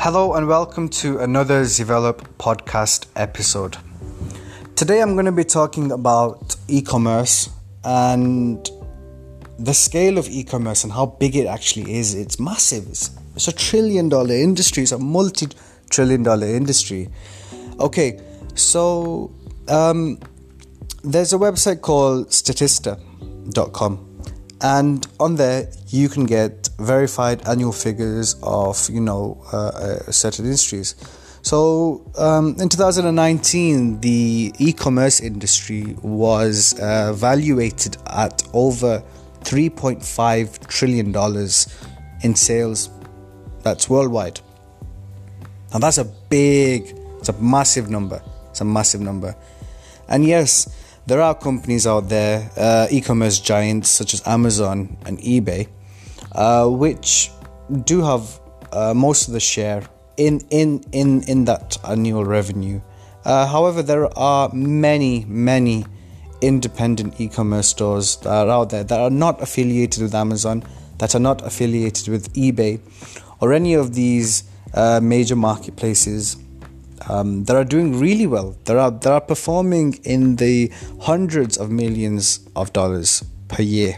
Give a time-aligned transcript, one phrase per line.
[0.00, 3.76] Hello and welcome to another Zevelop podcast episode.
[4.76, 7.50] Today I'm going to be talking about e commerce
[7.82, 8.64] and
[9.58, 12.14] the scale of e commerce and how big it actually is.
[12.14, 15.48] It's massive, it's, it's a trillion dollar industry, it's a multi
[15.90, 17.08] trillion dollar industry.
[17.80, 18.20] Okay,
[18.54, 19.34] so
[19.66, 20.20] um,
[21.02, 24.07] there's a website called statista.com
[24.60, 30.44] and on there you can get verified annual figures of you know uh, uh, certain
[30.44, 30.94] industries.
[31.42, 39.02] So um, in 2019 the e-commerce industry was uh, valuated at over
[39.40, 41.66] 3.5 trillion dollars
[42.22, 42.90] in sales.
[43.62, 44.40] That's worldwide.
[45.72, 48.22] And that's a big it's a massive number.
[48.50, 49.36] It's a massive number.
[50.08, 50.68] And yes
[51.08, 55.66] there are companies out there, uh, e commerce giants such as Amazon and eBay,
[56.32, 57.30] uh, which
[57.84, 58.38] do have
[58.72, 59.82] uh, most of the share
[60.18, 62.78] in, in, in, in that annual revenue.
[63.24, 65.86] Uh, however, there are many, many
[66.42, 70.62] independent e commerce stores that are out there that are not affiliated with Amazon,
[70.98, 72.80] that are not affiliated with eBay,
[73.40, 76.36] or any of these uh, major marketplaces
[77.08, 78.56] um, that are doing really well.
[78.64, 83.96] That are that are performing in the hundreds of millions of dollars per year.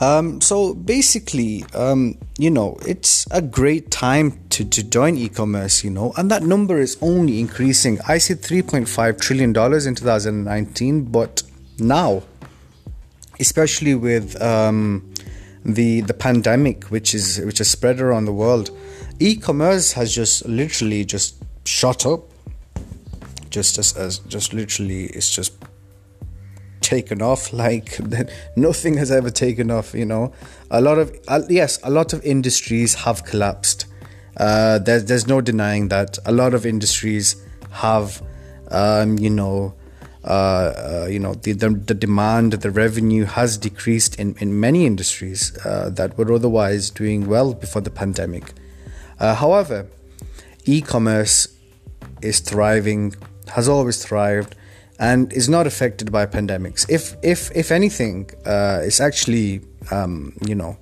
[0.00, 5.90] Um, so basically, um, you know, it's a great time to, to join e-commerce, you
[5.90, 7.98] know, and that number is only increasing.
[8.06, 11.42] I see 3.5 trillion dollars in 2019, but
[11.80, 12.22] now,
[13.40, 15.12] especially with um,
[15.64, 18.70] the the pandemic, which is which has spread around the world,
[19.20, 22.22] e-commerce has just literally just shot up.
[23.50, 25.54] Just as, as just literally it's just
[26.80, 27.98] taken off like
[28.56, 30.32] nothing has ever taken off you know?
[30.70, 33.86] A lot of uh, yes a lot of industries have collapsed.
[34.36, 36.18] Uh, there's there's no denying that.
[36.24, 37.36] A lot of industries
[37.70, 38.22] have
[38.70, 39.74] um, you know
[40.24, 40.28] uh,
[41.04, 45.56] uh, you know the, the, the demand the revenue has decreased in in many industries
[45.64, 48.52] uh, that were otherwise doing well before the pandemic
[49.20, 49.86] uh, however,
[50.64, 51.48] e commerce
[52.22, 53.14] is thriving,
[53.48, 54.54] has always thrived,
[54.98, 56.88] and is not affected by pandemics.
[56.88, 60.76] If, if, if anything, uh, it's actually, um, you know,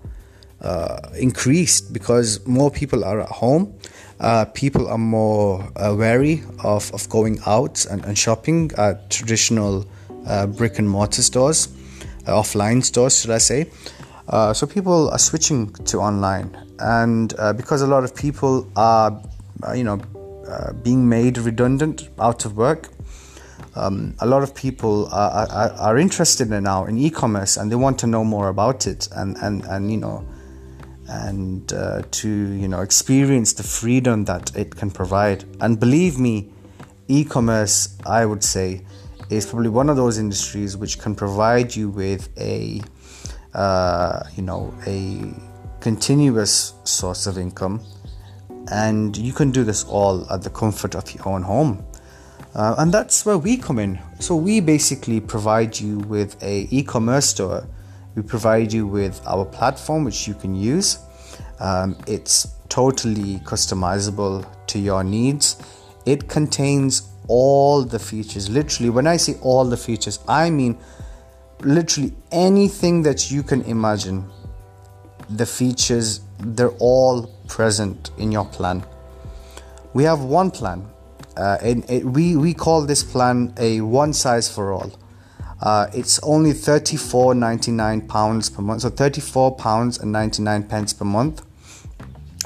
[0.62, 3.74] uh, increased because more people are at home.
[4.18, 9.84] Uh, people are more uh, wary of, of going out and, and shopping at traditional
[10.26, 11.68] uh, brick and mortar stores,
[12.26, 13.70] uh, offline stores, should I say.
[14.28, 19.22] Uh, so people are switching to online, and uh, because a lot of people are,
[19.66, 20.00] uh, you know,
[20.48, 22.88] uh, being made redundant out of work,
[23.74, 27.76] um, a lot of people are, are, are, interested in now in e-commerce and they
[27.76, 30.26] want to know more about it and and and you know,
[31.08, 35.44] and uh, to you know experience the freedom that it can provide.
[35.60, 36.50] And believe me,
[37.08, 38.86] e-commerce, I would say,
[39.30, 42.80] is probably one of those industries which can provide you with a
[43.56, 45.32] uh, you know, a
[45.86, 47.80] continuous source of income,
[48.72, 51.86] and you can do this all at the comfort of your own home.
[52.56, 53.96] Uh, and that's where we come in.
[54.18, 57.68] So we basically provide you with a e-commerce store.
[58.16, 60.98] We provide you with our platform, which you can use.
[61.60, 65.56] Um, it's totally customizable to your needs.
[66.04, 68.48] It contains all the features.
[68.48, 70.80] Literally, when I say all the features, I mean
[71.60, 74.28] literally anything that you can imagine
[75.28, 78.84] the features they're all present in your plan.
[79.94, 80.88] We have one plan
[81.36, 84.92] uh, and it, we we call this plan a one size for all.
[85.60, 91.42] Uh, it's only 34.99 pounds per month so 34 pounds and 99 pence per month.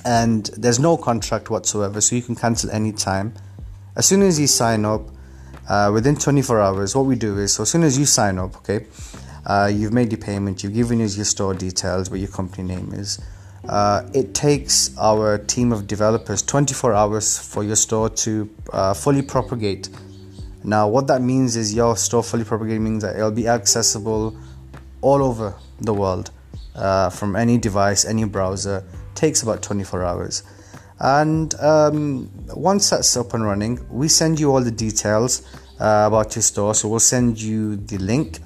[0.04, 3.34] And there's no contract whatsoever so you can cancel anytime.
[3.96, 5.02] As soon as you sign up
[5.68, 8.56] uh, within 24 hours, what we do is so as soon as you sign up,
[8.56, 8.86] okay,
[9.46, 12.92] uh, you've made your payment, you've given us your store details, what your company name
[12.92, 13.20] is.
[13.68, 19.22] Uh, it takes our team of developers 24 hours for your store to uh, fully
[19.22, 19.90] propagate.
[20.64, 24.36] Now, what that means is your store fully propagate means that it'll be accessible
[25.02, 26.30] all over the world
[26.74, 28.84] uh, from any device, any browser.
[29.14, 30.42] takes about 24 hours.
[30.98, 35.42] And um, once that's up and running, we send you all the details
[35.80, 36.74] uh, about your store.
[36.74, 38.38] So we'll send you the link.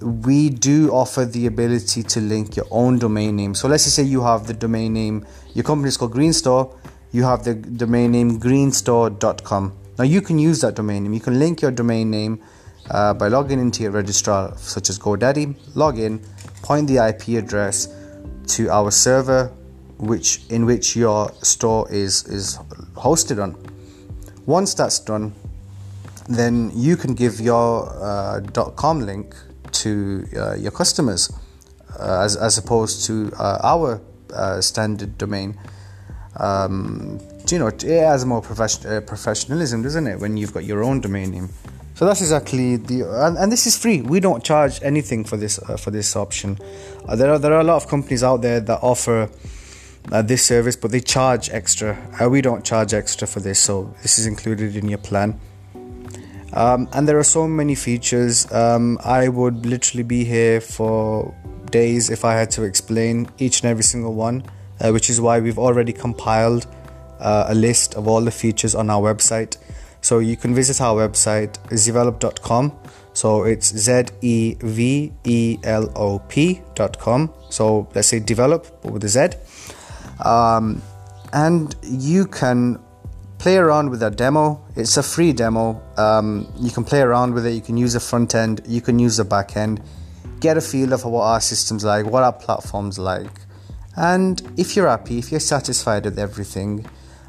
[0.02, 3.56] we do offer the ability to link your own domain name.
[3.56, 6.76] So let's just say you have the domain name, your company is called Green Store,
[7.12, 9.78] you have the domain name greenstore.com.
[9.98, 11.14] Now you can use that domain name.
[11.14, 12.42] You can link your domain name
[12.90, 16.20] uh, by logging into your registrar, such as GoDaddy, log in,
[16.62, 17.88] point the IP address
[18.48, 19.52] to our server,
[19.98, 22.58] which in which your store is is
[22.96, 23.56] hosted on.
[24.46, 25.34] Once that's done,
[26.28, 28.42] then you can give your uh,
[28.76, 29.36] .com link
[29.72, 31.32] to uh, your customers,
[32.00, 34.02] uh, as as opposed to uh, our
[34.34, 35.58] uh, standard domain.
[36.38, 37.20] Um,
[37.52, 40.20] you know, it has more profession, professionalism, doesn't it?
[40.20, 41.50] When you've got your own domain name.
[41.96, 44.02] So that's exactly the and, and this is free.
[44.02, 46.58] We don't charge anything for this uh, for this option.
[47.08, 49.30] Uh, there are there are a lot of companies out there that offer
[50.12, 51.98] uh, this service, but they charge extra.
[52.20, 55.40] Uh, we don't charge extra for this, so this is included in your plan.
[56.54, 58.52] Um, and there are so many features.
[58.52, 61.34] Um, I would literally be here for
[61.70, 64.44] days if I had to explain each and every single one,
[64.80, 66.68] uh, which is why we've already compiled
[67.22, 69.58] uh, a list of all the features on our website.
[70.02, 72.74] So you can visit our website, zevelop.com.
[73.14, 77.32] So it's Z E V E L O P.com.
[77.50, 79.30] So let's say develop with a Z.
[80.26, 80.82] Um,
[81.34, 82.80] and you can
[83.38, 84.64] play around with that demo.
[84.76, 85.82] It's a free demo.
[85.98, 87.54] Um, you can play around with it.
[87.54, 89.82] You can use the front end, you can use the back end,
[90.40, 93.42] get a feel of what our system's like, what our platform's like.
[93.98, 96.86] And if you're happy, if you're satisfied with everything,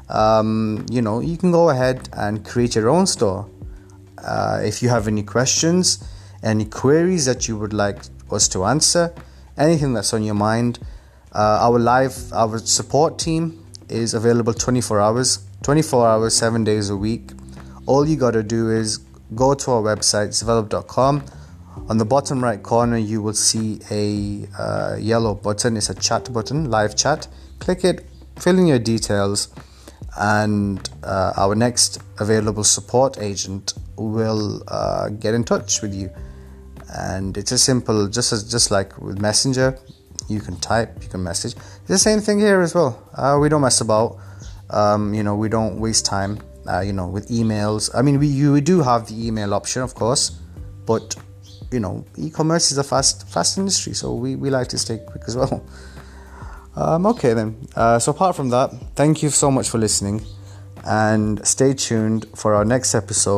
[0.09, 3.49] um, you know, you can go ahead and create your own store.
[4.17, 6.03] Uh, if you have any questions,
[6.43, 7.99] any queries that you would like
[8.31, 9.13] us to answer,
[9.57, 10.79] anything that's on your mind,
[11.33, 16.97] uh, our live, our support team is available 24 hours, 24 hours, seven days a
[16.97, 17.31] week.
[17.85, 18.99] All you got to do is
[19.35, 21.23] go to our website, zevelop.com.
[21.89, 25.75] On the bottom right corner, you will see a uh, yellow button.
[25.75, 27.27] It's a chat button, live chat.
[27.59, 28.05] Click it,
[28.37, 29.47] fill in your details
[30.17, 36.09] and uh, our next available support agent will uh, get in touch with you.
[36.95, 39.79] And it's as simple just as just like with messenger
[40.29, 41.55] you can type you can message.
[41.87, 43.09] The same thing here as well.
[43.13, 44.17] Uh, we don't mess about.
[44.69, 47.89] Um, you know we don't waste time uh, you know with emails.
[47.93, 50.39] I mean we, you, we do have the email option of course
[50.85, 51.15] but
[51.71, 55.23] you know e-commerce is a fast fast industry so we, we like to stay quick
[55.27, 55.65] as well
[56.75, 57.55] um, okay, then.
[57.75, 60.21] Uh, so, apart from that, thank you so much for listening
[60.85, 63.31] and stay tuned for our next episode.